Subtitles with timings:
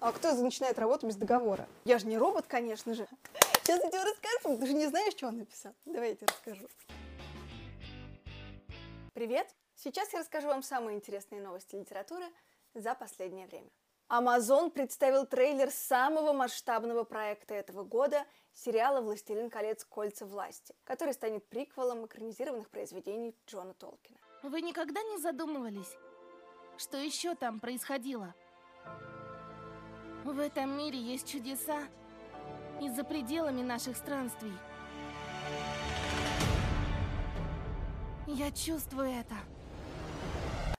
[0.00, 1.68] А кто начинает работу без договора?
[1.84, 3.06] Я же не робот, конечно же.
[3.62, 4.58] Сейчас я тебе расскажу.
[4.58, 5.74] Ты же не знаешь, что он написал.
[5.84, 6.68] Давай я тебе расскажу.
[9.12, 9.46] Привет!
[9.74, 12.24] Сейчас я расскажу вам самые интересные новости литературы
[12.74, 13.68] за последнее время.
[14.08, 19.84] Amazon представил трейлер самого масштабного проекта этого года– сериала «Властелин колец.
[19.84, 24.18] Кольца власти», который станет приквелом экранизированных произведений Джона Толкина.
[24.42, 25.96] Вы никогда не задумывались,
[26.76, 28.34] что еще там происходило?
[30.24, 31.80] В этом мире есть чудеса
[32.80, 34.52] и за пределами наших странствий.
[38.26, 39.34] Я чувствую это.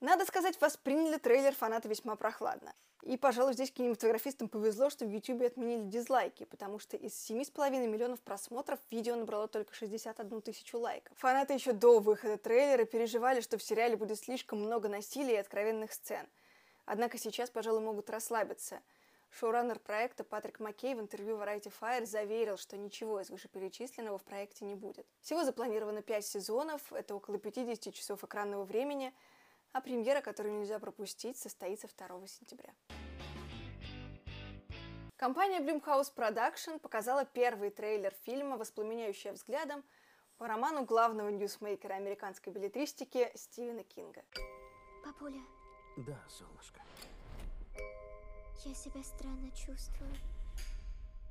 [0.00, 2.72] Надо сказать, восприняли трейлер фанаты весьма прохладно.
[3.02, 8.20] И, пожалуй, здесь кинематографистам повезло, что в YouTube отменили дизлайки, потому что из 7,5 миллионов
[8.20, 11.16] просмотров видео набрало только 61 тысячу лайков.
[11.18, 15.92] Фанаты еще до выхода трейлера переживали, что в сериале будет слишком много насилия и откровенных
[15.92, 16.26] сцен.
[16.86, 18.80] Однако сейчас, пожалуй, могут расслабиться.
[19.30, 24.64] Шоураннер проекта Патрик Маккей в интервью Variety Fire заверил, что ничего из вышеперечисленного в проекте
[24.64, 25.06] не будет.
[25.20, 29.12] Всего запланировано 5 сезонов, это около 50 часов экранного времени–
[29.76, 32.72] а премьера, которую нельзя пропустить, состоится 2 сентября.
[35.16, 39.84] Компания Blumhouse Production показала первый трейлер фильма «Воспламеняющая взглядом»
[40.38, 44.24] по роману главного ньюсмейкера американской билетристики Стивена Кинга.
[45.04, 45.42] Папуля.
[45.98, 46.80] Да, солнышко.
[48.64, 50.10] Я себя странно чувствую.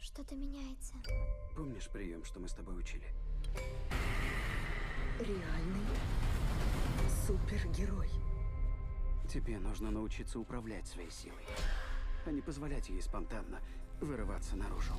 [0.00, 0.94] Что-то меняется.
[1.56, 3.06] Помнишь прием, что мы с тобой учили?
[5.18, 5.86] Реальный
[7.26, 8.10] супергерой.
[9.32, 11.44] Тебе нужно научиться управлять своей силой,
[12.26, 13.60] а не позволять ей спонтанно
[14.00, 14.92] вырываться наружу.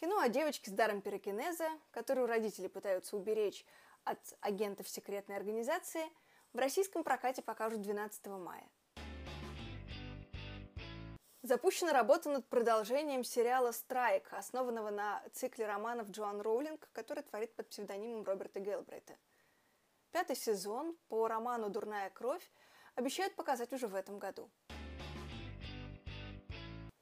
[0.00, 3.64] Кино о девочке с даром пирокинеза, которую родители пытаются уберечь
[4.04, 6.04] от агентов секретной организации,
[6.52, 8.68] в российском прокате покажут 12 мая.
[11.42, 17.68] Запущена работа над продолжением сериала «Страйк», основанного на цикле романов Джоан Роулинг, который творит под
[17.68, 19.16] псевдонимом Роберта Гелбрейта–
[20.12, 22.42] Пятый сезон по роману «Дурная кровь»
[22.96, 24.50] обещают показать уже в этом году.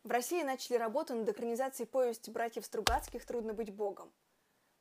[0.05, 4.13] В России начали работу над экранизацией повести братьев Стругацких «Трудно быть богом».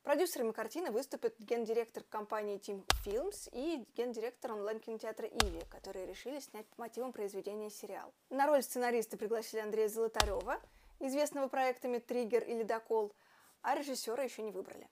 [0.02, 6.82] Продюсерами картины выступят гендиректор компании Team Films и гендиректор онлайн-кинотеатра «Иви», которые решили снять по
[6.82, 8.14] мотивам произведения сериал.
[8.30, 10.60] На роль сценариста пригласили Андрея Золотарева,
[11.00, 13.12] известного проектами «Триггер» и «Ледокол»,
[13.60, 14.88] а режиссера еще не выбрали.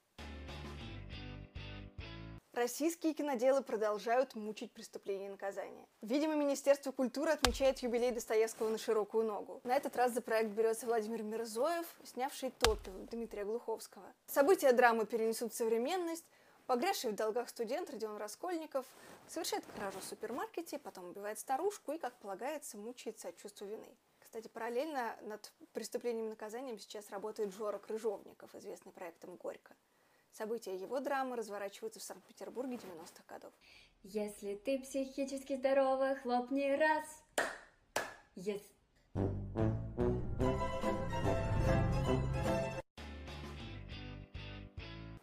[2.56, 5.86] Российские киноделы продолжают мучить преступление и наказание.
[6.00, 9.60] Видимо, Министерство культуры отмечает юбилей Достоевского на широкую ногу.
[9.62, 14.06] На этот раз за проект берется Владимир Мирзоев, снявший «Топи» Дмитрия Глуховского.
[14.26, 16.24] События драмы перенесут в современность.
[16.64, 18.86] Погрязший в долгах студент Родион Раскольников
[19.28, 23.98] совершает кражу в супермаркете, потом убивает старушку и, как полагается, мучается от чувства вины.
[24.18, 29.76] Кстати, параллельно над преступлением и наказанием сейчас работает Жора Крыжовников, известный проектом «Горько».
[30.36, 33.52] События его драмы разворачиваются в Санкт-Петербурге 90-х годов.
[34.02, 37.22] Если ты психически здоровый, хлопни раз.
[38.34, 38.60] Yes.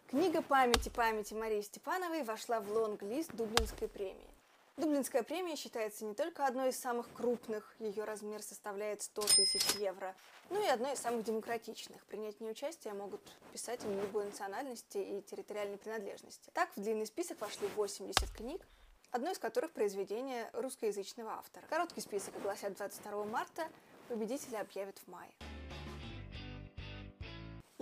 [0.08, 4.33] Книга памяти памяти Марии Степановой вошла в лонг-лист Дублинской премии.
[4.76, 10.16] Дублинская премия считается не только одной из самых крупных, ее размер составляет 100 тысяч евро,
[10.50, 12.04] но и одной из самых демократичных.
[12.06, 16.50] Принять в ней участие могут писатели любой национальности и территориальной принадлежности.
[16.54, 18.66] Так, в длинный список вошли 80 книг,
[19.12, 21.66] одно из которых произведение русскоязычного автора.
[21.70, 23.68] Короткий список огласят 22 марта,
[24.08, 25.32] победителя объявят в мае.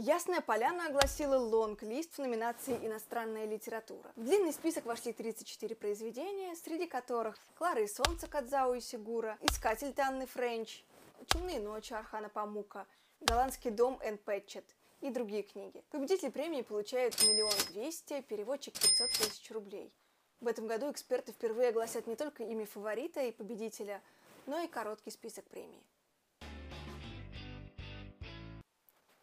[0.03, 4.11] Ясная Поляна огласила лонг-лист в номинации «Иностранная литература».
[4.15, 10.25] В длинный список вошли 34 произведения, среди которых «Клара и солнце» Кадзао Сигура, «Искатель» Танны
[10.25, 10.83] Френч,
[11.27, 12.87] «Чумные ночи» Архана Памука,
[13.19, 14.65] «Голландский дом» Энн Пэтчет
[15.01, 15.83] и другие книги.
[15.91, 19.93] Победитель премии получает миллион двести, переводчик 500 тысяч рублей.
[20.39, 24.01] В этом году эксперты впервые огласят не только имя фаворита и победителя,
[24.47, 25.83] но и короткий список премии.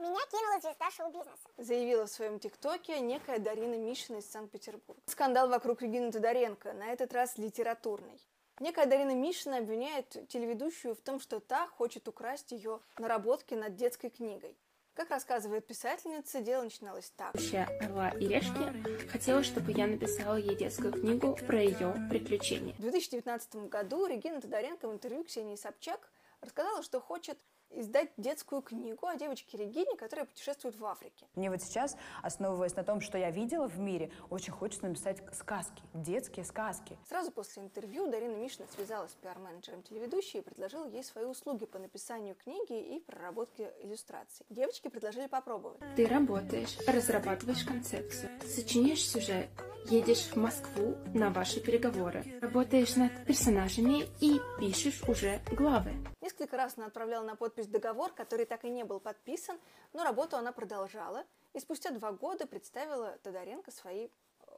[0.01, 1.49] Меня кинула звезда шоу-бизнеса.
[1.57, 5.03] Заявила в своем ТикТоке некая Дарина Мишина из Санкт-Петербурга.
[5.07, 8.21] Скандал вокруг Регины Тодоренко, на этот раз литературный.
[8.61, 14.09] Некая Дарина Мишина обвиняет телеведущую в том, что та хочет украсть ее наработки над детской
[14.09, 14.57] книгой.
[14.95, 17.35] Как рассказывает писательница, дело начиналось так.
[17.81, 22.75] Орла и Решки хотела, чтобы я написала ей детскую книгу про ее приключения.
[22.75, 26.09] В 2019 году Регина Тодоренко в интервью Ксении Собчак
[26.41, 27.39] рассказала, что хочет
[27.71, 31.27] издать детскую книгу о девочке Регине, которая путешествует в Африке.
[31.35, 35.83] Мне вот сейчас, основываясь на том, что я видела в мире, очень хочется написать сказки,
[35.95, 36.99] детские сказки.
[37.09, 41.79] Сразу после интервью Дарина Мишина связалась с пиар-менеджером телеведущей и предложила ей свои услуги по
[41.79, 44.45] написанию книги и проработке иллюстраций.
[44.49, 45.81] Девочки предложили попробовать.
[45.97, 49.49] Ты работаешь, разрабатываешь концепцию, сочиняешь сюжет,
[49.87, 55.93] едешь в Москву на ваши переговоры, работаешь над персонажами и пишешь уже главы.
[56.21, 59.59] Несколько раз она отправляла на подпись договор, который так и не был подписан,
[59.93, 64.51] но работу она продолжала и спустя два года представила Тодоренко свои э,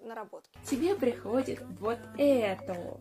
[0.00, 0.58] наработки.
[0.64, 3.00] Тебе приходит вот это.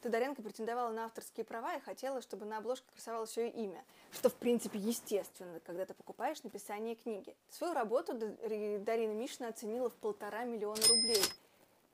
[0.00, 4.34] Тодоренко претендовала на авторские права и хотела, чтобы на обложке красовалось ее имя, что в
[4.34, 7.36] принципе естественно, когда ты покупаешь написание книги.
[7.50, 11.22] Свою работу Дарина Мишина оценила в полтора миллиона рублей–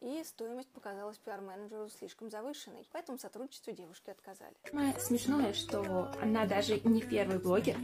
[0.00, 4.54] и стоимость показалась пиар-менеджеру слишком завышенной, поэтому сотрудничеству девушки отказали.
[4.68, 7.76] Самое смешное, что она даже не первый блогер,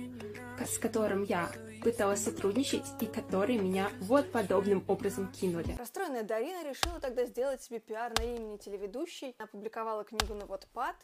[0.64, 1.50] с которым я
[1.82, 5.75] пыталась сотрудничать и который меня вот подобным образом кинули.
[5.79, 9.35] Расстроенная Дарина решила тогда сделать себе пиар на имени телеведущей.
[9.38, 10.97] Она опубликовала книгу на Wattpad,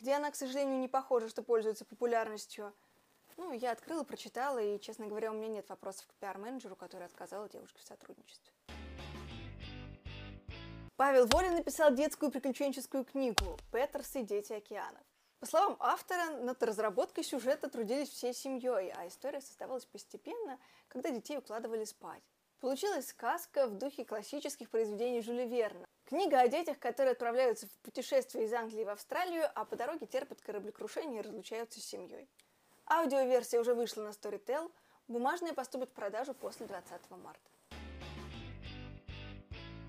[0.00, 2.72] где она, к сожалению, не похожа, что пользуется популярностью.
[3.36, 7.48] Ну, я открыла, прочитала, и, честно говоря, у меня нет вопросов к пиар-менеджеру, который отказала
[7.48, 8.52] девушке в сотрудничестве.
[10.96, 15.02] Павел Волин написал детскую приключенческую книгу «Петерс и дети океанов».
[15.40, 20.56] По словам автора, над разработкой сюжета трудились всей семьей, а история создавалась постепенно,
[20.86, 22.22] когда детей укладывали спать.
[22.60, 25.84] Получилась сказка в духе классических произведений Жюля Верна.
[26.04, 30.40] Книга о детях, которые отправляются в путешествие из Англии в Австралию, а по дороге терпят
[30.42, 32.30] кораблекрушение и разлучаются с семьей.
[32.86, 34.70] Аудиоверсия уже вышла на Storytel,
[35.08, 37.53] бумажная поступит в продажу после 20 марта.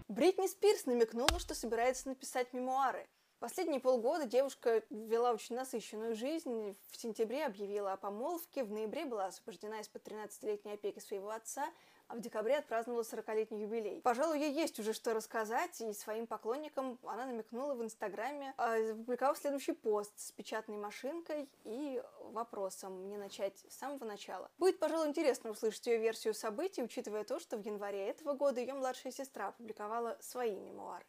[0.07, 3.07] Бритни Спирс намекнула, что собирается написать мемуары.
[3.39, 6.77] Последние полгода девушка вела очень насыщенную жизнь.
[6.91, 11.67] В сентябре объявила о помолвке, в ноябре была освобождена из-под 13-летней опеки своего отца,
[12.07, 14.01] а в декабре отпраздновала 40-летний юбилей.
[14.01, 19.37] Пожалуй, ей есть уже что рассказать, и своим поклонникам она намекнула в Инстаграме, а, опубликовав
[19.37, 24.49] следующий пост с печатной машинкой и вопросом «Мне начать с самого начала?».
[24.57, 28.73] Будет, пожалуй, интересно услышать ее версию событий, учитывая то, что в январе этого года ее
[28.73, 31.05] младшая сестра опубликовала свои мемуары.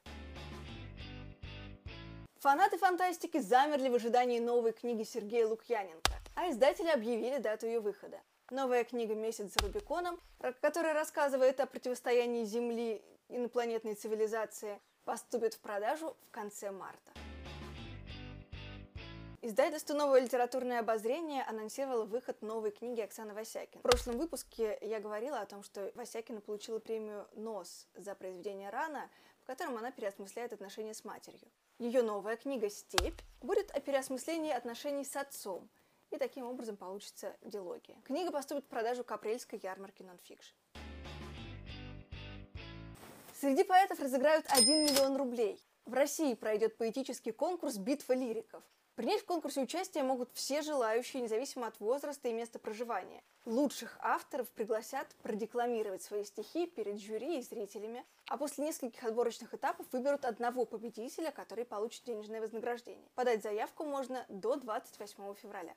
[2.41, 8.21] Фанаты фантастики замерли в ожидании новой книги Сергея Лукьяненко, а издатели объявили дату ее выхода.
[8.53, 10.21] Новая книга «Месяц за Рубиконом»,
[10.61, 17.13] которая рассказывает о противостоянии Земли инопланетной цивилизации, поступит в продажу в конце марта.
[19.43, 23.81] Издательство «Новое литературное обозрение» анонсировало выход новой книги Оксаны Васякин.
[23.81, 29.11] В прошлом выпуске я говорила о том, что Васякина получила премию «НОС» за произведение «Рана»,
[29.43, 31.51] в котором она переосмысляет отношения с матерью.
[31.81, 35.69] Ее новая книга «Степь» будет о переосмыслении отношений с отцом–
[36.11, 37.97] и таким образом получится дилогия.
[38.05, 40.55] Книга поступит в продажу к апрельской ярмарке нонфикшн.
[43.35, 45.61] Среди поэтов разыграют 1 миллион рублей.
[45.85, 48.65] В России пройдет поэтический конкурс «Битва лириков».
[48.97, 53.23] Принять в конкурсе участие могут все желающие, независимо от возраста и места проживания.
[53.45, 59.87] Лучших авторов пригласят продекламировать свои стихи перед жюри и зрителями, а после нескольких отборочных этапов
[59.93, 63.07] выберут одного победителя, который получит денежное вознаграждение.
[63.15, 65.75] Подать заявку можно до 28 февраля.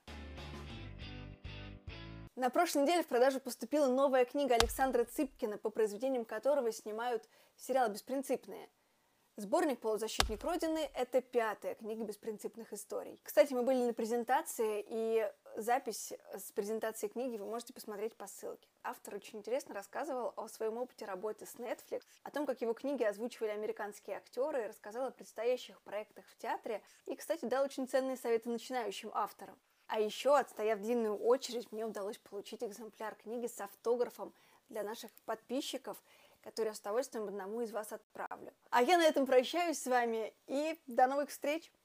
[2.37, 7.27] На прошлой неделе в продажу поступила новая книга Александра Цыпкина, по произведениям которого снимают
[7.57, 8.69] сериал «Беспринципные».
[9.39, 13.21] Сборник «Полузащитник Родины»— это пятая книга беспринципных историй.
[13.23, 18.67] Кстати, мы были на презентации, и запись с презентации книги вы можете посмотреть по ссылке.
[18.83, 23.03] Автор очень интересно рассказывал о своем опыте работы с Netflix, о том, как его книги
[23.03, 28.49] озвучивали американские актеры, рассказал о предстоящих проектах в театре и, кстати, дал очень ценные советы
[28.49, 29.57] начинающим авторам.
[29.87, 34.33] А еще, отстояв длинную очередь, мне удалось получить экземпляр книги с автографом
[34.67, 35.95] для наших подписчиков–
[36.49, 38.51] который я с удовольствием одному из вас отправлю.
[38.71, 41.71] А я на этом прощаюсь с вами и до новых встреч!